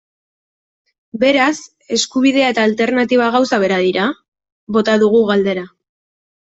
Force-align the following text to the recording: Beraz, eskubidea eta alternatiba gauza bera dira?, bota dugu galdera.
Beraz, 1.23 1.51
eskubidea 1.97 2.49
eta 2.55 2.65
alternatiba 2.71 3.31
gauza 3.37 3.63
bera 3.67 3.81
dira?, 3.87 4.09
bota 4.79 4.99
dugu 5.07 5.27
galdera. 5.33 5.73